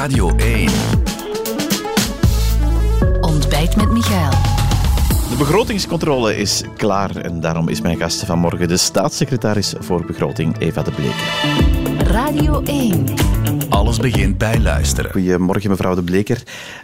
[0.00, 0.70] Radio 1.
[3.20, 4.30] Ontbijt met Michael.
[5.30, 10.82] De begrotingscontrole is klaar en daarom is mijn gast vanmorgen de staatssecretaris voor begroting Eva
[10.82, 12.06] de Bleker.
[12.12, 13.04] Radio 1.
[13.68, 15.10] Alles begint bij luisteren.
[15.10, 16.42] Goedemorgen mevrouw de Bleker.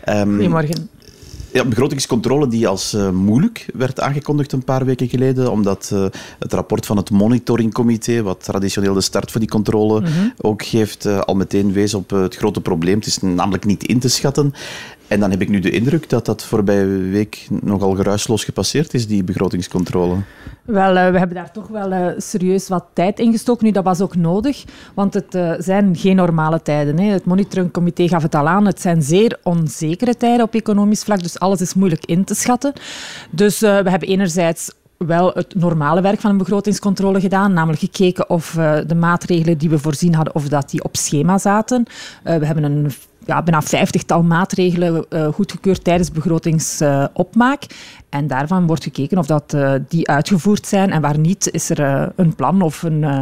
[0.09, 0.89] Um, Goedemorgen.
[1.57, 6.07] Ja, begrotingscontrole die als uh, moeilijk werd aangekondigd een paar weken geleden, omdat uh,
[6.39, 10.33] het rapport van het monitoringcomité, wat traditioneel de start voor die controle mm -hmm.
[10.41, 12.99] ook geeft, uh, al meteen wees op het grote probleem.
[12.99, 14.55] Het is namelijk niet in te schatten.
[15.09, 19.07] En dan heb ik nu de indruk dat dat voorbije week nogal geruisloos gepasseerd is,
[19.07, 20.17] die begrotingscontrole.
[20.65, 23.65] Wel, uh, we hebben daar toch wel uh, serieus wat tijd in gestoken.
[23.65, 24.65] Nu, dat was ook nodig,
[24.95, 26.99] want het uh, zijn geen normale tijden.
[26.99, 28.67] Het monitoringcomité gaf het al aan.
[28.67, 32.73] Het zijn zeer onzekere tijden op economisch vlak, dus alles is moeilijk in te schatten.
[33.31, 38.51] Dus we hebben enerzijds wel het normale werk van een begrotingscontrole gedaan, namelijk gekeken of
[38.87, 41.85] de maatregelen die we voorzien hadden, of dat die op schema zaten.
[42.23, 42.93] We hebben een
[43.27, 47.63] ja, bijna vijftigtal maatregelen uh, goedgekeurd tijdens begrotingsopmaak.
[48.17, 50.91] En daarvan wordt gekeken of dat, uh, die uitgevoerd zijn.
[50.91, 53.19] En waar niet, is er uh, een plan of een, uh,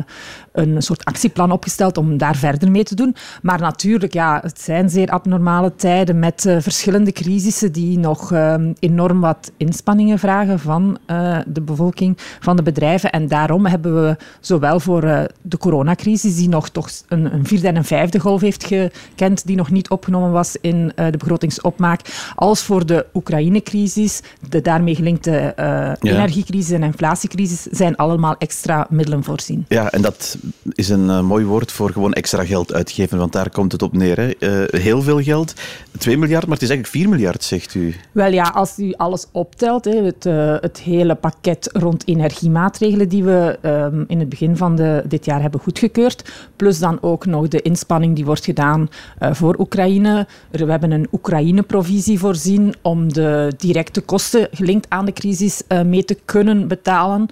[0.53, 3.17] een soort actieplan opgesteld om daar verder mee te doen.
[3.42, 8.33] Maar natuurlijk, ja, het zijn zeer abnormale tijden met verschillende crisissen die nog
[8.78, 10.98] enorm wat inspanningen vragen van
[11.47, 13.12] de bevolking, van de bedrijven.
[13.12, 15.01] En daarom hebben we zowel voor
[15.42, 19.56] de coronacrisis, die nog toch een, een vierde en een vijfde golf heeft gekend, die
[19.56, 22.01] nog niet opgenomen was in de begrotingsopmaak,
[22.34, 25.96] als voor de Oekraïne-crisis, de daarmee gelinkte uh, ja.
[26.00, 29.64] energiecrisis en inflatiecrisis zijn allemaal extra middelen voorzien.
[29.68, 30.38] Ja, en dat
[30.72, 33.92] is een uh, mooi woord voor gewoon extra geld uitgeven, want daar komt het op
[33.92, 34.16] neer.
[34.20, 34.30] Hè.
[34.38, 35.55] Uh, heel veel geld,
[35.98, 37.94] 2 miljard, maar het is eigenlijk 4 miljard, zegt u.
[38.12, 40.24] Wel ja, als u alles optelt, hè, het,
[40.60, 45.40] het hele pakket rond energiemaatregelen die we um, in het begin van de, dit jaar
[45.40, 50.27] hebben goedgekeurd, plus dan ook nog de inspanning die wordt gedaan voor Oekraïne.
[50.50, 56.05] We hebben een Oekraïne-provisie voorzien om de directe kosten gelinkt aan de crisis uh, mee
[56.05, 57.29] te kunnen betalen.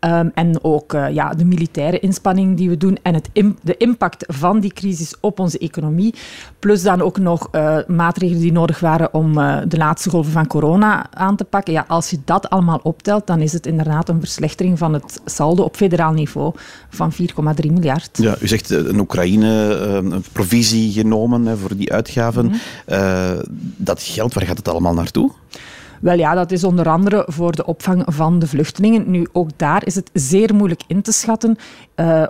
[0.00, 3.76] Um, en ook uh, ja, de militaire inspanning die we doen en het im de
[3.76, 6.14] impact van die crisis op onze economie.
[6.58, 9.34] Plus dan ook nog uh, maatregelen die nodig waren om
[9.68, 11.72] de laatste golven van corona aan te pakken.
[11.72, 15.62] Ja, als je dat allemaal optelt, dan is het inderdaad een verslechtering van het saldo
[15.62, 16.54] op federaal niveau
[16.90, 17.18] van 4,3
[17.72, 18.18] miljard.
[18.18, 22.44] Ja, u zegt een Oekraïne-provisie genomen hè, voor die uitgaven.
[22.44, 22.52] Mm
[22.86, 23.42] -hmm.
[23.76, 25.32] dat geld, waar gaat het allemaal naartoe?
[26.00, 29.10] Wel ja, dat is onder andere voor de opvang van de vluchtelingen.
[29.10, 31.56] Nu, ook daar is het zeer moeilijk in te schatten
[31.96, 32.22] uh,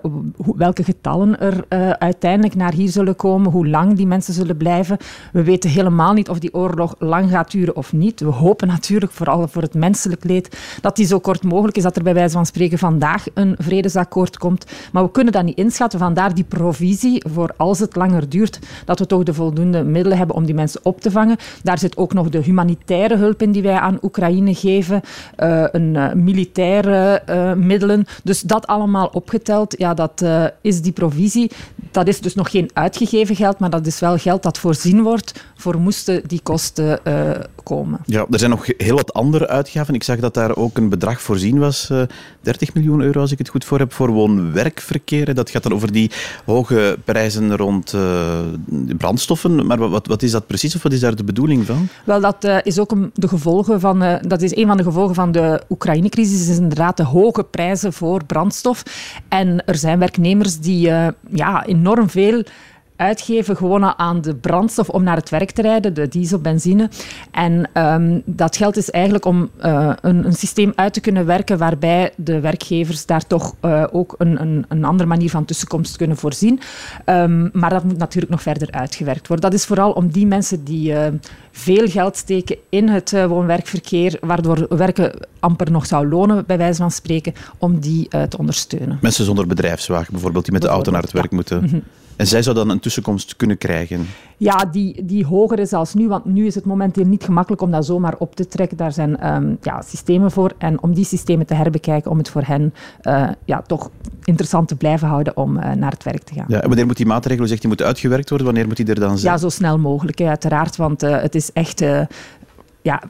[0.56, 4.96] welke getallen er uh, uiteindelijk naar hier zullen komen, hoe lang die mensen zullen blijven.
[5.32, 8.20] We weten helemaal niet of die oorlog lang gaat duren of niet.
[8.20, 11.96] We hopen natuurlijk, vooral voor het menselijk leed, dat die zo kort mogelijk is, dat
[11.96, 14.66] er bij wijze van spreken vandaag een vredesakkoord komt.
[14.92, 15.98] Maar we kunnen dat niet inschatten.
[15.98, 20.36] Vandaar die provisie voor als het langer duurt, dat we toch de voldoende middelen hebben
[20.36, 21.36] om die mensen op te vangen.
[21.62, 25.00] Daar zit ook nog de humanitaire hulp in die wij aan Oekraïne geven,
[25.38, 27.22] uh, een militaire
[27.56, 28.06] middelen.
[28.24, 30.24] Dus dat allemaal opgeteld ja, dat
[30.60, 31.50] is die provisie.
[31.90, 35.44] Dat is dus nog geen uitgegeven geld, maar dat is wel geld dat voorzien wordt
[35.54, 37.00] voor moesten die kosten
[37.62, 38.00] komen.
[38.04, 39.94] Ja, er zijn nog heel wat andere uitgaven.
[39.94, 42.02] Ik zag dat daar ook een bedrag voorzien was, uh,
[42.40, 45.34] 30 miljoen euro als ik het goed voor heb, voor woon-werkverkeer.
[45.34, 46.10] Dat gaat dan over die
[46.44, 47.94] hoge prijzen rond
[48.98, 49.66] brandstoffen.
[49.66, 51.88] Maar wat, wat is dat precies of wat is daar de bedoeling van?
[52.04, 53.28] Wel, dat is ook een, de
[53.80, 57.92] van, dat is een van de gevolgen van de Oekraïne-crisis, is inderdaad de hoge prijzen
[57.92, 58.82] voor brandstof.
[59.28, 62.42] En er zijn werknemers die uh, ja, enorm veel
[62.96, 66.88] uitgeven gewoon aan de brandstof om naar het werk te rijden, de diesel, benzine.
[67.30, 71.58] En um, dat geldt is eigenlijk om uh, een, een, systeem uit te kunnen werken
[71.58, 76.16] waarbij de werkgevers daar toch uh, ook een, een, een, andere manier van tussenkomst kunnen
[76.16, 76.60] voorzien.
[77.06, 79.50] Um, maar dat moet natuurlijk nog verder uitgewerkt worden.
[79.50, 81.06] Dat is vooral om die mensen die uh,
[81.50, 86.90] veel geld steken in het woon-werkverkeer, waardoor werken amper nog zou lonen, bij wijze van
[86.90, 88.98] spreken, om die te ondersteunen.
[89.00, 91.62] Mensen zonder bedrijfswagen bijvoorbeeld, die met de auto naar het werk moeten.
[91.62, 91.82] Mm -hmm.
[92.16, 94.06] En zij zou dan een tussenkomst kunnen krijgen?
[94.36, 96.08] Ja, die, die hoger is als nu.
[96.08, 98.76] Want nu is het momenteel niet gemakkelijk om dat zomaar op te trekken.
[98.76, 100.52] Daar zijn um, ja, systemen voor.
[100.58, 103.90] En om die systemen te herbekijken, om het voor hen uh, ja, toch
[104.24, 106.44] interessant te blijven houden om uh, naar het werk te gaan.
[106.48, 108.46] Ja, en wanneer moet die maatregel, zegt die moet uitgewerkt worden?
[108.46, 109.32] Wanneer moet die er dan zijn?
[109.32, 110.76] Ja, zo snel mogelijk, hè, uiteraard.
[110.76, 111.84] Want uh, het is echt
[112.86, 113.02] ja,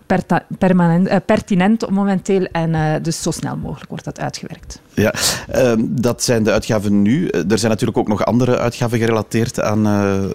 [0.58, 4.81] permanent, uh, pertinent momenteel en uh, dus zo snel mogelijk wordt dat uitgewerkt.
[4.94, 5.14] Ja,
[5.55, 7.28] uh, dat zijn de uitgaven nu.
[7.28, 9.87] Er zijn natuurlijk ook nog andere uitgaven gerelateerd aan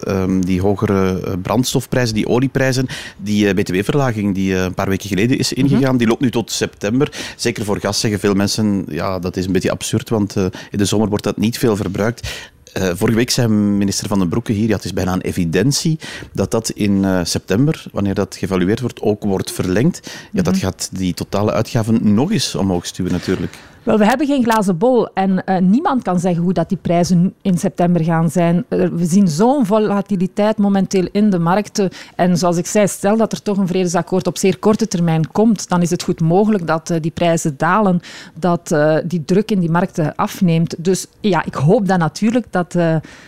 [0.07, 2.87] um, die hogere brandstofprijzen, die olieprijzen.
[3.17, 5.97] Die btw-verlaging die een paar weken geleden is ingegaan, mm -hmm.
[5.97, 7.33] die loopt nu tot september.
[7.35, 10.85] Zeker voor gas zeggen veel mensen, ja, dat is een beetje absurd, want in de
[10.85, 12.49] zomer wordt dat niet veel verbruikt.
[12.77, 15.99] Uh, vorige week zei minister Van den Broeke hier, ja, het is bijna een evidentie
[16.33, 20.11] dat dat in uh, september, wanneer dat geëvalueerd wordt, ook wordt verlengd.
[20.31, 23.57] Ja, dat gaat die totale uitgaven nog eens omhoog stuwen natuurlijk.
[23.83, 27.33] Wel, we hebben geen glazen bol en uh, niemand kan zeggen hoe dat die prijzen
[27.41, 28.65] in september gaan zijn.
[28.69, 31.89] Uh, we zien zo'n volatiliteit momenteel in de markten.
[32.15, 35.69] En zoals ik zei, stel dat er toch een vredesakkoord op zeer korte termijn komt,
[35.69, 37.99] dan is het goed mogelijk dat uh, die prijzen dalen,
[38.33, 38.75] dat
[39.05, 40.75] die druk in die markten afneemt.
[40.77, 42.71] Dus ja, ik hoop dan natuurlijk dat,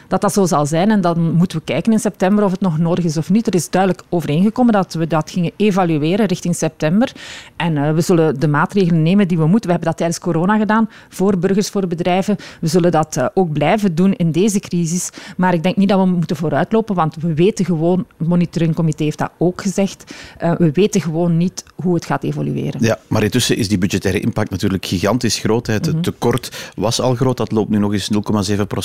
[0.07, 0.91] dat dat zo zal zijn.
[0.91, 3.47] En dan moeten we kijken in september of het nog nodig is of niet.
[3.47, 7.11] Er is duidelijk overeengekomen dat we dat gingen evalueren richting september.
[7.55, 9.65] En we zullen de maatregelen nemen die we moeten.
[9.65, 12.35] We hebben dat tijdens corona gedaan voor burgers, voor bedrijven.
[12.61, 15.09] We zullen dat uh, ook blijven doen in deze crisis.
[15.37, 19.17] Maar ik denk niet dat we moeten vooruitlopen, want we weten gewoon, het monitoringcomité heeft
[19.17, 20.13] dat ook gezegd,
[20.43, 22.83] uh, we weten gewoon niet hoe het gaat evolueren.
[22.83, 25.67] Ja, maar intussen is die budgettaire impact natuurlijk gigantisch groot.
[25.67, 26.01] Het mm -hmm.
[26.01, 28.09] tekort was al groot, dat loopt nu nog eens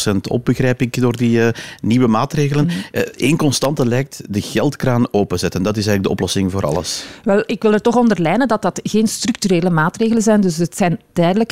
[0.06, 1.49] 0,7% op, begrijp ik, door die uh,
[1.81, 2.64] nieuwe maatregelen.
[2.64, 3.02] Mm -hmm.
[3.16, 5.62] Eén constante lijkt de geldkraan openzetten.
[5.62, 7.05] Dat is eigenlijk de oplossing voor alles.
[7.25, 10.40] Wel, ik wil er toch onderlijnen dat dat geen structurele maatregelen zijn.
[10.40, 11.00] Dus het zijn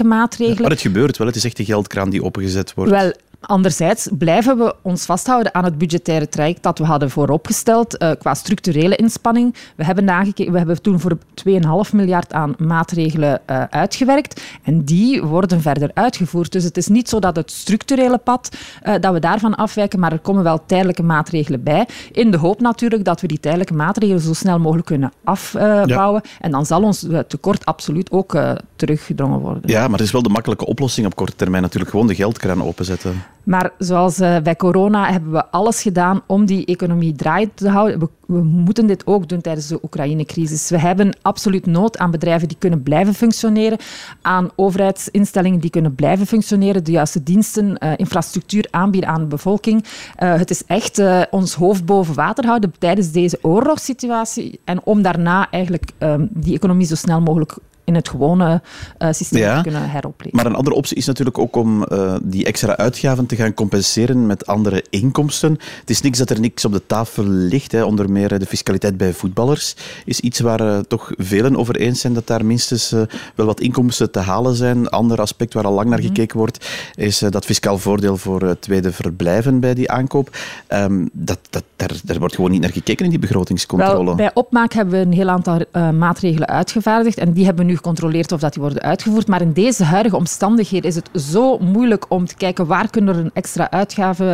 [0.05, 0.63] maatregelen.
[0.63, 1.27] Maar het gebeurt wel.
[1.27, 2.91] Het is echt de geldkraan die opengezet wordt.
[2.91, 3.13] Wel,
[3.47, 8.35] Anderzijds blijven we ons vasthouden aan het budgettaire traject dat we hadden vooropgesteld uh, qua
[8.35, 9.55] structurele inspanning.
[9.77, 15.23] We hebben, nagekeken, we hebben toen voor 2,5 miljard aan maatregelen uh, uitgewerkt en die
[15.23, 16.53] worden verder uitgevoerd.
[16.53, 18.57] Dus het is niet zo dat het structurele pad,
[18.87, 21.87] uh, dat we daarvan afwijken, maar er komen wel tijdelijke maatregelen bij.
[22.13, 26.21] In de hoop natuurlijk dat we die tijdelijke maatregelen zo snel mogelijk kunnen afbouwen.
[26.25, 26.31] Ja.
[26.41, 28.39] En dan zal ons tekort absoluut ook
[28.77, 29.63] teruggedrongen worden.
[29.65, 31.91] Ja, maar het is wel de makkelijke oplossing op korte termijn natuurlijk.
[31.91, 33.23] Gewoon de geldkraan openzetten.
[33.47, 38.11] Maar zoals uh, bij corona hebben we alles gedaan om die economie draaiend te houden.
[38.27, 40.71] We, moeten dit ook doen tijdens de Oekraïne-crisis.
[40.71, 43.79] We hebben absoluut nood aan bedrijven die kunnen blijven functioneren,
[44.23, 49.85] aan overheidsinstellingen die kunnen blijven functioneren, de juiste diensten, uh, infrastructuur aanbieden aan de bevolking.
[49.85, 55.51] Uh, het is echt ons hoofd boven water houden tijdens deze oorlogssituatie en om daarna
[55.51, 57.57] eigenlijk um, die economie zo snel mogelijk
[57.87, 58.63] in het gewone
[58.99, 60.37] uh, systeem ja, te kunnen heropleven.
[60.37, 64.27] Maar een andere optie is natuurlijk ook om uh, die extra uitgaven te gaan compenseren
[64.27, 65.53] met andere inkomsten.
[65.81, 67.73] Het is niks dat er niks op de tafel ligt.
[67.73, 67.85] Hè.
[67.85, 72.15] Onder meer de fiscaliteit bij voetballers is iets waar uh, toch velen over eens zijn
[72.15, 72.91] dat daar minstens
[73.35, 74.89] wel wat inkomsten te halen zijn.
[74.89, 79.61] Ander aspect waar al lang naar gekeken wordt, is dat fiscaal voordeel voor tweede verblijven
[79.61, 80.37] bij die aankoop.
[80.69, 84.05] Um, dat, dat, daar, daar, wordt gewoon niet naar gekeken in die begrotingscontrole.
[84.05, 85.61] Wel, bij opmaak hebben we een heel aantal
[85.93, 89.27] maatregelen uitgevaardigd en die hebben we nu gecontroleerd of dat die worden uitgevoerd.
[89.27, 93.21] Maar in deze huidige omstandigheden is het zo moeilijk om te kijken waar kunnen er
[93.21, 94.27] een extra uitgaven,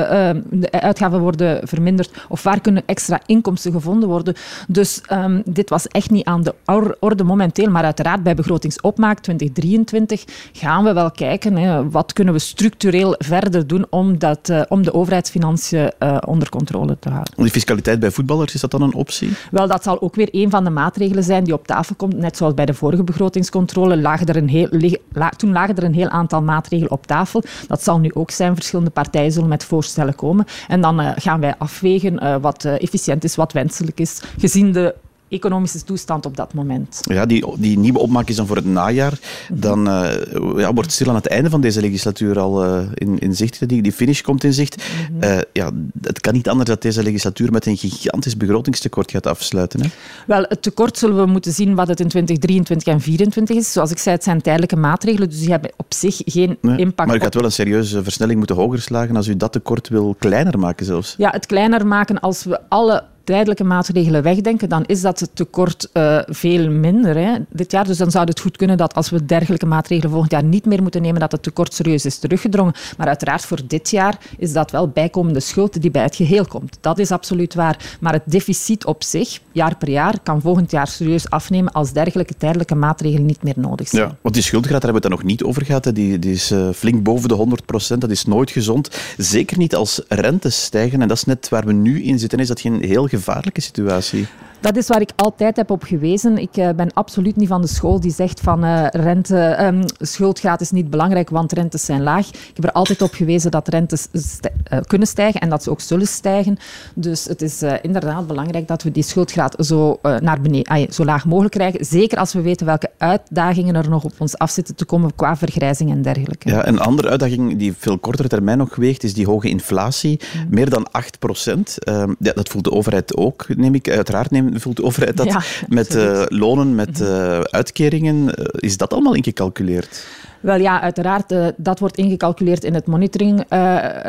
[0.52, 4.34] uh, uitgaven worden verminderd of waar kunnen extra inkomsten gevonden worden.
[4.68, 6.54] Dus um, dit was echt niet aan de
[6.98, 7.70] orde momenteel.
[7.70, 13.66] Maar uiteraard bij begrotingsopmaak 2023 gaan we wel kijken hè, wat kunnen we structureel verder
[13.66, 17.34] doen om, dat, uh, om de overheidsfinanciën uh, onder controle te houden.
[17.36, 19.30] Die fiscaliteit bij voetballers, is dat dan een optie?
[19.50, 22.36] Wel, dat zal ook weer een van de maatregelen zijn die op tafel komt, net
[22.36, 24.68] zoals bij de vorige begroting begrotingscontrole lagen er een heel,
[25.12, 27.42] la, toen lagen er een heel aantal maatregelen op tafel.
[27.66, 28.54] Dat zal nu ook zijn.
[28.54, 30.44] Verschillende partijen zullen met voorstellen komen.
[30.68, 34.72] En dan uh, gaan wij afwegen uh, wat uh, efficiënt is, wat wenselijk is, gezien
[34.72, 34.94] de
[35.32, 37.00] economische toestand op dat moment.
[37.02, 39.18] Ja, die, die nieuwe opmaak is dan voor het najaar.
[39.52, 40.10] Dan uh,
[40.56, 43.68] ja, wordt stil aan het einde van deze legislatuur al uh, in, in zicht.
[43.68, 44.82] Die, die finish komt in zicht.
[44.82, 45.22] -hmm.
[45.22, 45.70] uh, ja,
[46.00, 49.80] het kan niet anders dat deze legislatuur met een gigantisch begrotingstekort gaat afsluiten.
[49.80, 49.88] Hè?
[50.26, 53.72] Wel, het tekort zullen we moeten zien wat het in 2023 en 2024 is.
[53.72, 57.08] Zoals ik zei, het zijn tijdelijke maatregelen, dus die hebben op zich geen nee, impact.
[57.08, 60.16] Maar u gaat wel een serieuze versnelling moeten hoger slagen als u dat tekort wil
[60.18, 61.14] kleiner maken zelfs.
[61.18, 66.18] Ja, het kleiner maken als we alle tijdelijke maatregelen wegdenken, dan is dat tekort uh,
[66.26, 67.86] veel minder hè, dit jaar.
[67.86, 70.82] Dus dan zou het goed kunnen dat als we dergelijke maatregelen volgend jaar niet meer
[70.82, 72.74] moeten nemen, dat het tekort serieus is teruggedrongen.
[72.96, 76.78] Maar uiteraard voor dit jaar is dat wel bijkomende schuld die bij het geheel komt.
[76.80, 77.96] Dat is absoluut waar.
[78.00, 82.34] Maar het deficit op zich, jaar per jaar, kan volgend jaar serieus afnemen als dergelijke
[82.36, 84.02] tijdelijke maatregelen niet meer nodig zijn.
[84.02, 85.94] Ja, want die schuldgraad, daar hebben we het dan nog niet over gehad.
[85.94, 88.00] Die, die is uh, flink boven de 100 procent.
[88.00, 88.90] Dat is nooit gezond.
[89.16, 91.02] Zeker niet als rentes stijgen.
[91.02, 92.38] En dat is net waar we nu in zitten.
[92.38, 94.26] Is dat geen heel gevaarlijke situatie?
[94.62, 96.38] Dat is waar ik altijd heb op gewezen.
[96.38, 100.60] Ik uh, ben absoluut niet van de school die zegt van uh, rente, um, schuldgraad
[100.60, 102.28] is niet belangrijk, want rentes zijn laag.
[102.28, 105.80] Ik heb er altijd op gewezen dat rentes uh, kunnen stijgen en dat ze ook
[105.80, 106.56] zullen stijgen.
[106.94, 111.54] Dus het is inderdaad belangrijk dat we die schuldgraad zo, naar beneden, zo laag mogelijk
[111.54, 111.84] krijgen.
[111.84, 115.36] Zeker als we weten welke uitdagingen er nog op ons af zitten te komen qua
[115.36, 116.48] vergrijzing en dergelijke.
[116.48, 120.20] Ja, een andere uitdaging die veel kortere termijn nog weegt, is die hoge inflatie.
[120.36, 120.46] Mm.
[120.54, 121.84] Meer dan 8 procent.
[121.84, 123.90] Ehm, ja, dat voelt de overheid ook, neem ik.
[123.90, 128.24] Uiteraard neem, voelt de overheid dat ja, met uh, lonen, met uh, uitkeringen.
[128.24, 130.06] Uh, is dat allemaal ingecalculeerd?
[130.42, 131.32] Wel ja, uiteraard.
[131.32, 132.86] Uh, dat wordt ingecalculeerd in het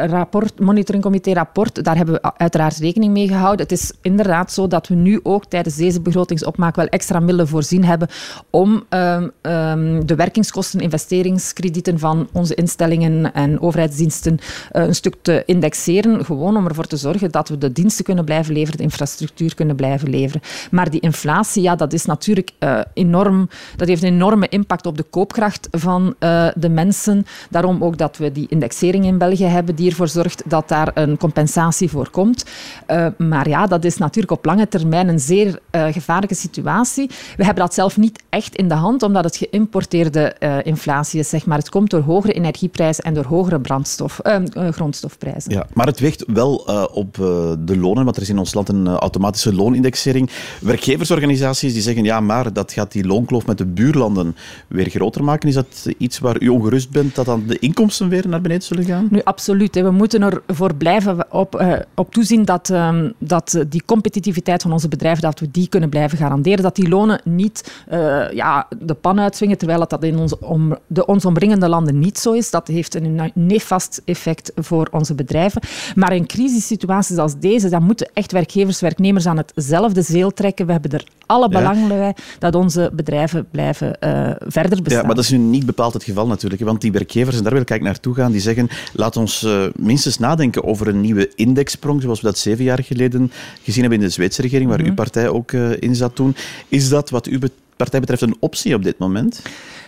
[0.10, 1.84] rapport, monitoringcomité-rapport.
[1.84, 3.62] Daar hebben we uiteraard rekening mee gehouden.
[3.62, 7.86] Het is inderdaad zo dat we nu ook tijdens deze begrotingsopmaak wel extra middelen voorzien
[7.86, 8.08] hebben
[8.50, 15.44] om um, um, de werkingskosten, investeringskredieten van onze instellingen en overheidsdiensten uh, een stuk te
[15.46, 16.26] indexeren.
[16.26, 19.76] Gewoon om ervoor te zorgen dat we de diensten kunnen blijven leveren, de infrastructuur kunnen
[19.76, 20.42] blijven leveren.
[20.72, 22.52] Maar die inflatie, ja, dat is natuurlijk
[22.94, 23.50] enorm.
[23.76, 27.26] Dat heeft een enorme impact op de koopkracht van uh, de mensen.
[27.50, 31.18] Daarom ook dat we die indexering in België hebben, die ervoor zorgt dat daar een
[31.18, 32.46] compensatie voor komt.
[32.88, 37.10] Uh, maar ja, dat is natuurlijk op lange termijn een zeer uh, gevaarlijke situatie.
[37.38, 41.30] We hebben dat zelf niet echt in de hand, omdat het geïmporteerde inflatie is.
[41.30, 41.58] Zeg maar.
[41.58, 44.20] Het komt door hogere energieprijzen en door hogere brandstof,
[44.56, 45.52] grondstofprijzen.
[45.52, 46.56] Ja, maar het weegt wel
[46.94, 47.16] op
[47.60, 50.30] de lonen, want er is in ons land een automatische loonindexering.
[50.62, 54.36] Werkgeversorganisaties die zeggen, ja, maar dat gaat die loonkloof met de buurlanden
[54.68, 55.50] weer groter maken.
[55.50, 58.86] Is dat iets waar u ongerust bent dat dan de inkomsten weer naar beneden zullen
[58.86, 59.08] gaan?
[59.10, 59.76] Nu, absoluut.
[59.76, 59.84] Hè.
[59.84, 64.88] We moeten ervoor blijven op, uh, op toezien dat, um, dat die competitiviteit van onze
[64.88, 66.64] bedrijven, dat we die kunnen blijven garanderen.
[66.64, 70.78] Dat die lonen niet uh, ja, de pan uitzwingen, terwijl dat, dat in ons, om,
[70.88, 72.50] de ons omringende landen niet zo is.
[72.50, 75.62] Dat heeft een nefast effect voor onze bedrijven.
[75.96, 80.66] Maar in crisissituaties als deze, dan moeten echt werkgevers, werknemers aan hetzelfde zeel trekken.
[80.66, 85.02] We hebben er alle belang bij dat onze bedrijven blijven uh, verder bestaan.
[85.02, 86.64] Ja, maar dat is nu niet bepaald het geval natuurlijk.
[86.64, 90.18] Want die werkgevers, en daar wil ik naartoe gaan, die zeggen laat ons uh, minstens
[90.18, 93.32] nadenken over een nieuwe indexsprong, zoals we dat zeven jaar geleden
[93.64, 94.98] gezien hebben in de Zweedse regering, waar mm -hmm.
[94.98, 96.36] uw partij ook uh, in zat toen.
[96.68, 97.40] Is dat wat uw
[97.76, 99.42] partij betreft een optie op dit moment?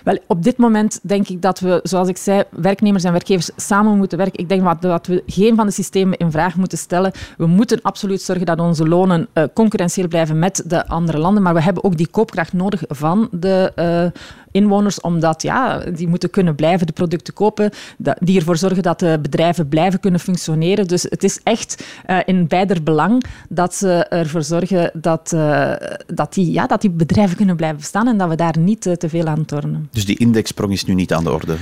[0.05, 3.97] Wel, op dit moment denk ik dat we, zoals ik zei, werknemers en werkgevers samen
[3.97, 4.39] moeten werken.
[4.39, 7.11] Ik denk dat we geen van de systemen in vraag moeten stellen.
[7.37, 11.43] We moeten absoluut zorgen dat onze lonen uh, concurrentieel blijven met de andere landen.
[11.43, 14.21] Maar we hebben ook die koopkracht nodig van de uh,
[14.55, 17.71] inwoners, omdat ja, die moeten kunnen blijven de producten kopen,
[18.19, 20.87] die ervoor zorgen dat de bedrijven blijven kunnen functioneren.
[20.87, 25.73] Dus het is echt uh, in beider belang dat ze ervoor zorgen dat, uh,
[26.07, 28.93] dat, die, ja, dat die bedrijven kunnen blijven bestaan en dat we daar niet uh,
[28.93, 29.89] te veel aan tornen.
[29.91, 31.55] Dus die indexsprong is nu niet aan de orde?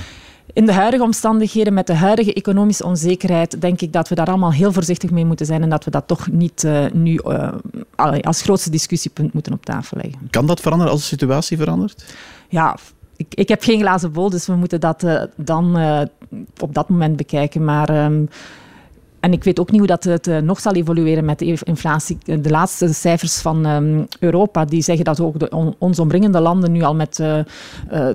[0.52, 4.52] In de huidige omstandigheden, met de huidige economische onzekerheid, denk ik dat we daar allemaal
[4.52, 7.52] heel voorzichtig mee moeten zijn en dat we dat toch niet uh, nu uh,
[8.20, 10.28] als grootste discussiepunt moeten op tafel leggen.
[10.30, 12.04] Kan dat veranderen als de situatie verandert?
[12.48, 12.76] Ja,
[13.16, 15.76] ik, ik heb geen glazen bol, dus we moeten dat uh, dan
[16.60, 17.64] op dat moment bekijken.
[17.64, 18.04] Maar...
[18.04, 18.28] Um,
[19.24, 22.18] en ik weet ook niet hoe dat het uh, nog zal evolueren met de inflatie.
[22.24, 26.72] De laatste cijfers van um, Europa die zeggen dat ook de, on, ons omringende landen
[26.72, 27.38] nu al met uh,
[27.92, 28.08] uh,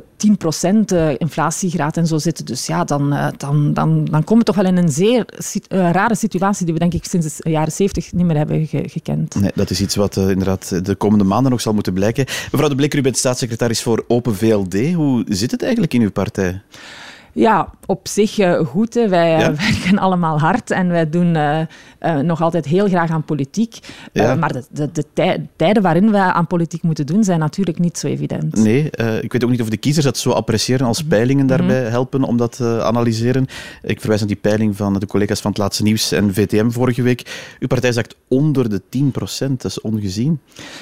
[1.13, 2.45] 10% inflatiegraad en zo zitten.
[2.45, 5.25] Dus ja, dan, dan, dan, dan komen we toch wel in een zeer
[5.67, 9.35] rare situatie die we denk ik sinds de jaren 70 niet meer hebben ge gekend.
[9.39, 12.25] Nee, dat is iets wat inderdaad de komende maanden nog zal moeten blijken.
[12.51, 14.93] Mevrouw de Bleker, u bent staatssecretaris voor Open VLD.
[14.93, 16.61] Hoe zit het eigenlijk in uw partij?
[17.33, 18.93] Ja, op zich uh, goed.
[18.93, 19.07] Hè.
[19.07, 19.53] Wij ja.
[19.69, 23.79] werken allemaal hard en wij doen uh, nog altijd heel graag aan politiek.
[24.13, 24.35] Ja.
[24.35, 27.97] maar de, de, de tij tijden waarin wij aan politiek moeten doen, zijn natuurlijk niet
[27.97, 28.55] zo evident.
[28.55, 28.89] Nee,
[29.21, 31.89] ik weet ook niet of de kiezers dat zo appreciëren als peilingen daarbij mm.
[31.89, 33.45] helpen om dat te analyseren.
[33.81, 37.01] Ik verwijs naar die peiling van de collega's van het Laatste Nieuws en VTM vorige
[37.01, 37.55] week.
[37.59, 39.61] Uw partij zakt onder de 10 procent.
[39.61, 40.39] Dat is ongezien.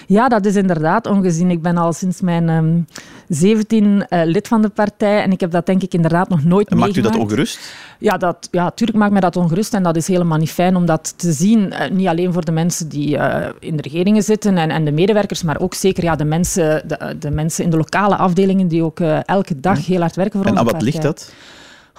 [0.08, 1.52] Ja, dat is inderdaad ongezien.
[1.52, 2.86] Ik ben al sinds mijn um,
[3.28, 6.78] 17 lid van de partij en ik heb dat denk ik inderdaad nog nooit en
[6.78, 7.74] Maakt u dat ongerust?
[8.00, 10.86] Ja, dat, ja, tuurlijk maakt mij dat ongerust en dat is helemaal niet fijn om
[10.86, 11.74] dat te zien.
[11.92, 15.44] Niet alleen voor de mensen die uh, in de regeringen zitten en, en de medewerkers,
[15.44, 19.00] maar ook zeker ja, de, mensen, de, de mensen in de lokale afdelingen die ook
[19.00, 21.34] uh, elke dag heel hard werken voor en onze En aan wat ligt dat?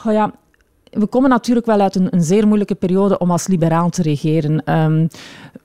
[0.06, 0.32] Oh ja,
[0.90, 4.72] we komen natuurlijk wel uit een, een, zeer moeilijke periode om als liberaal te regeren.
[4.74, 5.08] Um,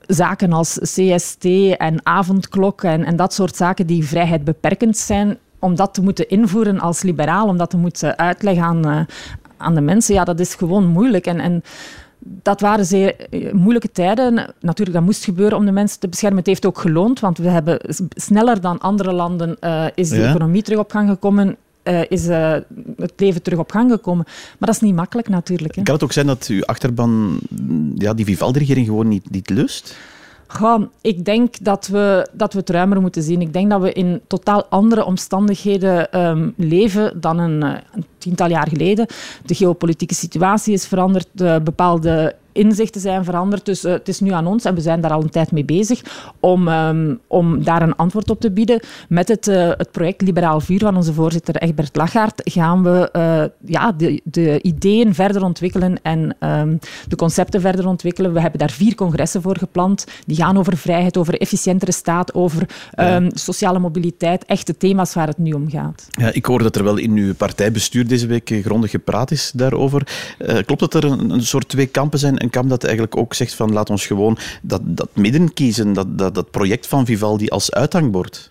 [0.07, 1.45] zaken als CST
[1.77, 6.29] en avondklok en, en dat soort zaken die vrijheid beperkend zijn, om dat te moeten
[6.29, 8.99] invoeren als liberaal, om dat te moeten uitleggen aan, uh,
[9.57, 11.25] aan de mensen, ja, dat is gewoon moeilijk.
[11.25, 11.63] En, en
[12.19, 13.15] dat waren zeer
[13.51, 14.53] moeilijke tijden.
[14.59, 16.37] Natuurlijk, dat moest gebeuren om de mensen te beschermen.
[16.37, 17.79] Het heeft ook geloond, want we hebben
[18.15, 20.29] sneller dan andere landen uh, is de ja.
[20.29, 21.55] economie terug op gang gekomen.
[21.83, 22.51] Uh, is uh,
[22.97, 24.23] het leven terug op gang gekomen.
[24.27, 25.75] Maar dat is niet makkelijk natuurlijk.
[25.75, 25.81] Hè.
[25.81, 27.39] Kan het ook zijn dat uw achterban
[27.95, 29.95] ja, die Vivaldi-regering gewoon niet, niet lust?
[30.59, 33.41] Ja, ik denk dat we, dat we het ruimer moeten zien.
[33.41, 38.67] Ik denk dat we in totaal andere omstandigheden um, leven dan een, een, tiental jaar
[38.67, 39.05] geleden.
[39.45, 43.65] De geopolitieke situatie is veranderd, de bepaalde inzichten zijn veranderd.
[43.65, 45.65] Dus uh, het is nu aan ons, en we zijn daar al een tijd mee
[45.65, 46.01] bezig,
[46.39, 48.79] om, um, om daar een antwoord op te bieden.
[49.09, 53.11] Met het, uh, het project Liberaal Vuur van onze voorzitter Egbert Lachaert gaan we
[53.65, 58.33] ja, de, de ideeën verder ontwikkelen en um, de concepten verder ontwikkelen.
[58.33, 60.05] We hebben daar vier congressen voor gepland.
[60.25, 64.45] Die gaan over vrijheid, over efficiëntere staat, over um, sociale mobiliteit.
[64.45, 66.07] Echte thema's waar het nu om gaat.
[66.09, 70.07] Ja, ik hoor dat er wel in uw partijbestuur deze week grondig gepraat is daarover.
[70.39, 72.43] Uh, klopt dat er een, een, soort twee kampen zijn?
[72.43, 76.17] Een kamp dat eigenlijk ook zegt van laat ons gewoon dat, dat midden kiezen, dat,
[76.17, 78.49] dat, dat project van Vivaldi als uithangbord.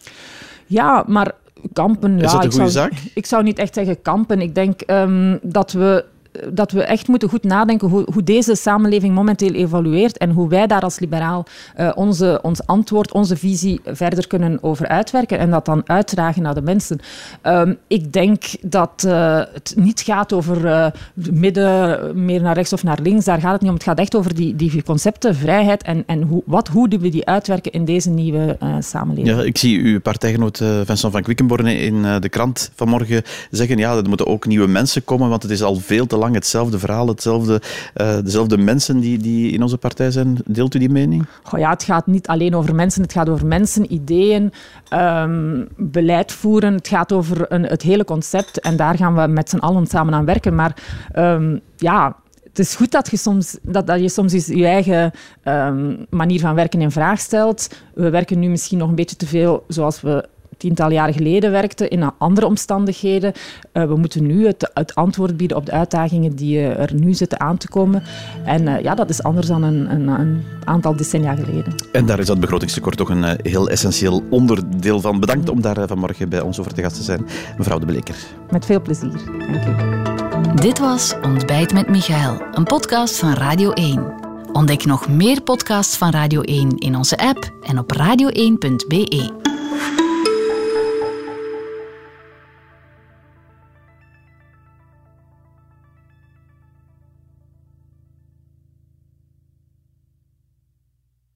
[0.66, 1.33] Ja, maar
[1.73, 2.21] kampen...
[2.21, 3.00] Is ja, dat een ik goede zou, zaak?
[3.14, 4.40] Ik zou niet echt zeggen kampen.
[4.40, 6.04] Ik denk um, dat we
[6.52, 10.66] dat we echt moeten goed nadenken hoe, hoe, deze samenleving momenteel evolueert en hoe wij
[10.66, 11.44] daar als liberaal
[11.80, 16.54] uh, onze, ons antwoord, onze visie verder kunnen over uitwerken en dat dan uitdragen naar
[16.54, 17.00] de mensen.
[17.42, 22.82] Um, ik denk dat uh, het niet gaat over uh, midden, meer naar rechts of
[22.82, 23.24] naar links.
[23.24, 23.76] Daar gaat het niet om.
[23.76, 27.26] Het gaat echt over die, die concepten, vrijheid en, en hoe, wat, hoe we die
[27.26, 29.36] uitwerken in deze nieuwe samenleving.
[29.36, 34.08] Ja, ik zie uw partijgenoot Vincent van Quickenborne in de krant vanmorgen zeggen ja, er
[34.08, 37.61] moeten ook nieuwe mensen komen, want het is al veel te lang hetzelfde verhaal, hetzelfde,
[37.97, 40.38] uh, dezelfde mensen die, die in onze partij zijn.
[40.47, 41.26] Deelt u die mening?
[41.43, 44.52] Goh, ja, het gaat niet alleen over mensen, het gaat over mensen, ideeën,
[44.91, 46.75] um, beleid voeren.
[46.75, 50.14] Het gaat over een, het hele concept en daar gaan we met z'n allen samen
[50.14, 50.55] aan werken.
[50.55, 50.76] Maar
[51.17, 55.12] um, ja, het is goed dat je soms, dat, dat je, soms eens je eigen
[55.45, 57.69] um, manier van werken in vraag stelt.
[57.95, 61.88] We werken nu misschien nog een beetje te veel zoals we tientallen jaren geleden werkte,
[61.88, 63.32] in andere omstandigheden.
[63.73, 67.14] Uh, we moeten nu het, het, antwoord bieden op de uitdagingen die uh, er nu
[67.14, 68.02] zitten aan te komen.
[68.44, 71.75] En uh, ja, dat is anders dan een, een, een, aantal decennia geleden.
[71.92, 75.21] En daar is dat begrotingstekort toch een heel essentieel onderdeel van.
[75.21, 78.16] Bedankt om daar vanmorgen bij ons over te gast te zijn, mevrouw De Bleker.
[78.50, 79.21] Met veel plezier.
[79.52, 80.21] Dank u.
[80.54, 84.14] Dit was Ontbijt met Michael, een podcast van Radio 1.
[84.52, 89.41] Ontdek nog meer podcasts van Radio 1 in onze app en op radio1.be.